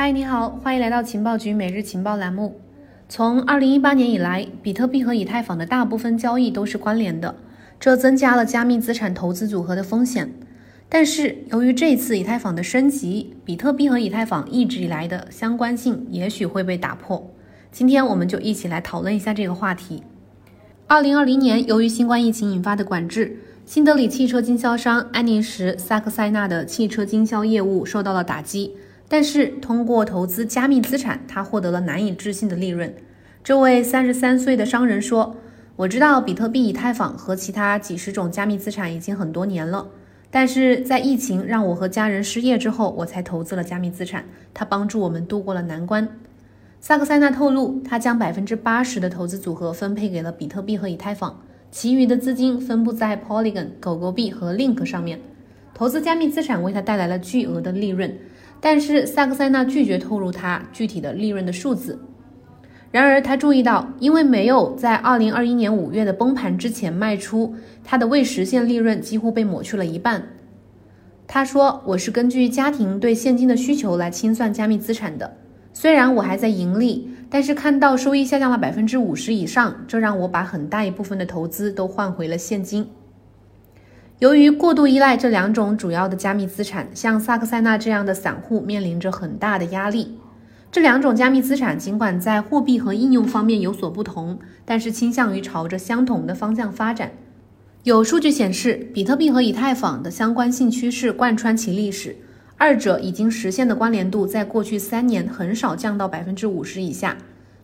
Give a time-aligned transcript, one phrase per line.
[0.00, 2.60] 嗨，你好，欢迎来到情报局每日情报栏目。
[3.08, 7.34] 从二零一八年以来，比特币和以太坊的大部分交易都是关联的，
[7.80, 10.32] 这增加了加密资产投资组合的风险。
[10.88, 17.28] 但是，由于这次以太坊的升级，比特币和以太坊一直以来的相关性也许会被打破。
[17.72, 20.04] 今天，我们就一起来讨论一下这个话题。
[20.86, 28.76] 二零二零年，由于新冠疫情引发的管制，新德里汽车经销商安妮什·萨克塞纳的汽车经销业务受到了打击。
[29.08, 32.94] 但是，通过投资加密资产，他获得了难以置信的利润。
[33.42, 35.36] 这位三十三岁的商人说
[35.76, 39.88] ：“我知道比特币、以太坊和其他几十种加密资产已经很多年了，
[40.30, 44.26] 但是在疫情让我和家人失业之后，我才投资了加密资产。
[44.52, 46.06] 它帮助我们度过了难关。”
[46.80, 55.18] 萨克塞纳透露，他将百分之八十的投资组合分配给了比特币和以太坊，其余的资金分布在 Polygon、狗狗币和 Link 上面。
[55.74, 58.16] 投资加密资产为他带来了巨额的利润，
[58.60, 61.98] 但是萨克塞纳拒绝透露他具体的利润的数字。
[62.90, 70.26] 然而，他注意到，因为没有在2021年5月的崩盘之前卖出，他的未实现利润几乎被抹去了一半。
[71.26, 75.36] 他说：“我是根据家庭对现金的需求来清算加密资产的。”
[75.74, 82.88] 虽然我还在盈利，但是看到收益下降了百分之五十以上，这让我把很大一部分的投资都换回了现金。
[84.18, 90.18] 由于过度依赖这两种主要的加密资产，像萨克塞纳这样的散户面临着很大的压力。
[90.72, 97.12] 这两种加密资产尽管在货币和应用方面有所不同，但是倾向于朝着相同的方向发展。
[97.84, 102.16] 有数据显示，比特币和以太坊的相关性趋势贯穿其历史。
[102.56, 107.16] 二者已经实现的关联度，在过去三年很少降到百分之五十以下。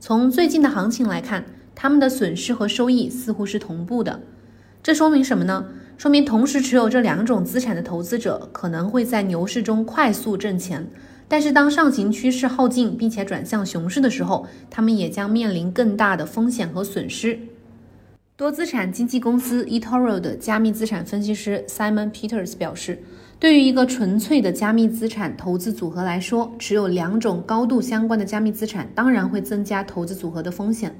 [0.00, 1.44] 从最近的行情来看，
[1.76, 4.20] 他们的损失和收益似乎是同步的。
[4.82, 5.66] 这说明什么呢？
[6.00, 10.88] 说明同时持有这两种资产的投资者可能会在牛市中快速挣钱，
[11.28, 17.38] 但是当上行趋势耗尽并且转向熊市的时候，他们也将面临更大的风险和损失。
[18.34, 23.02] 多资产经纪公司 eToro 的加密资产分析师 Simon Peters 表示。
[23.38, 30.94] 对于一个纯粹的加密资产投资组合来说，持有两种高度相关的加密资产当然会增加投资组合的风险。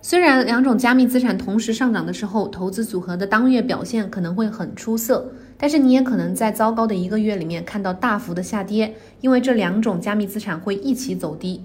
[0.00, 11.62] 虽然两种加密资产同时上涨的时候，投资组合的当月表现可能会很出色，但是你也可能在糟糕的一个月里面看到大幅的下跌，因为这两种加密资产会一起走低。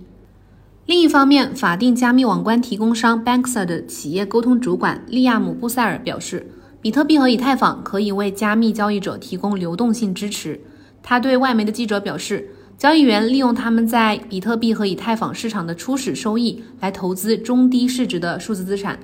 [0.86, 6.48] 另一方面，法定加密网关提供商 Banksa 的企业沟通主管利亚姆·布塞尔表示。
[6.82, 10.60] 比特币和以太坊可以为加密交易者提供流动性支持。
[11.02, 19.00] 他对外媒的记者表示，交易员利用他们在比特币和以太坊市场的初始收益来投资中低市值的数字资产。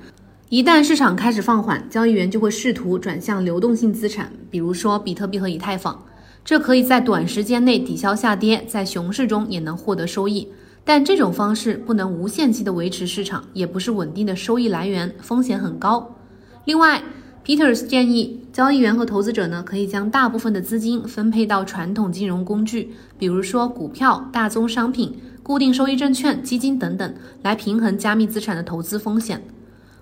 [0.50, 6.04] 一旦市场开始放缓，交易员就会试图转向流动性资产，比如说比特币和以太坊。
[6.44, 10.48] 这可以在短时间内抵消下跌，在熊市中也能获得收益。
[10.84, 16.16] 但这种方式不能无限期的维持市场，也不是稳定的收益来源，风险很高。
[16.64, 17.02] 另外
[17.44, 29.40] ，Peters 建议交易员和投资者呢，可以将大部分的资金分配到传统金融工具，比如说股票、大宗商品、固定收益证券、基金等等，来平衡加密资产的投资风险。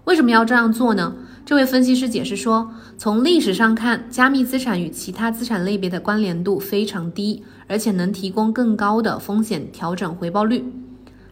[0.04, 1.14] 为什么要这样做呢？
[1.44, 10.64] 这位分析师解释说，从历史上看，加密资产与其他资产类别的关联度非常低，而且能提供更高的风险调整回报率。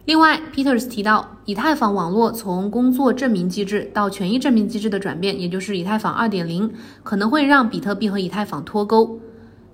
[0.07, 6.69] 另外，Peters 提到，以太坊网络从工作证明机制到权益证明机制的转变，也就是以太坊2.0，
[7.03, 9.19] 可能会让比特币和以太坊脱钩。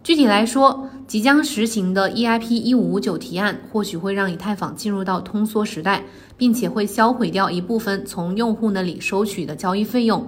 [0.02, 6.04] 具体来说，即将实行的 EIP 1559提案或许会让以太坊进入到通缩时代，
[6.36, 10.28] 并且会销毁掉一部分从用户那里收取的交易费用。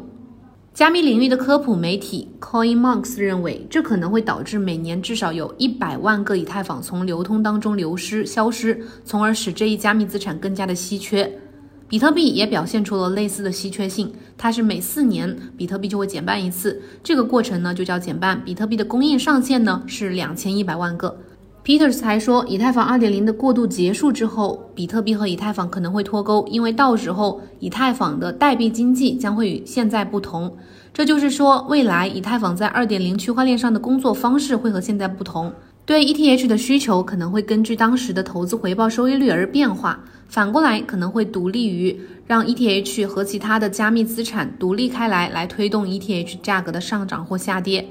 [0.76, 11.40] 加密领域的科普媒体 CoinMonks 认为，这可能会导致每年至少有一百万个以太坊从流通当中流失、消失，从而使这一加密资产更加的稀缺。
[11.88, 18.44] 比特币也表现出了类似的稀缺性，它是每四年比特币就会减半一次，这个过程呢就叫减半。
[18.44, 21.18] 比特币的供应上限呢是两千一百万个。
[21.66, 30.56] Peters 还说，以太坊2.0的过渡结束之后，比特币和以太坊可能会脱钩，因为到时候以太坊的代币经济将会与现在不同。
[30.94, 35.52] 这就是说，未来以太坊在2.0区块链上的工作方式会和现在不同，
[35.88, 40.00] 对 ETH 的需求可能会根据当时的投资回报收益率而变化。
[40.28, 47.84] 反过来，可能会独立于让 ETH 和其他的加密资产独立开来，来推动 ETH 价格的上涨或下跌。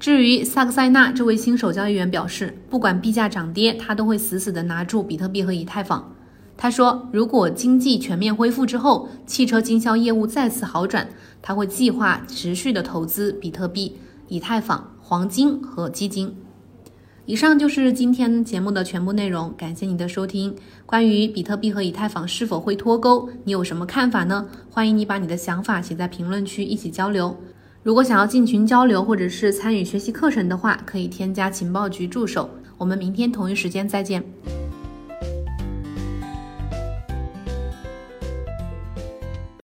[0.00, 6.14] 至于萨克塞纳这位新手交易员表示，不管币价涨跌，他都会死死地拿住比特币和以太坊。
[6.56, 11.08] 他说，如果经济全面恢复之后，汽车经销业务再次好转，
[11.42, 13.96] 他会计划持续的投资比特币、
[14.28, 16.36] 以太坊、黄金和基金。
[17.26, 20.54] 以上就是今天节目的全部内容，感谢你的收听。
[20.86, 24.46] 关于比特币和以太坊是否会脱钩，你有什么看法呢？
[24.70, 27.36] 欢迎你把你的想法写在评论区一起交流。
[27.84, 32.50] 如果想要进群交流或者是参与学习课程的话，可以添加情报局助手。
[32.76, 34.22] 我们明天同一时间再见。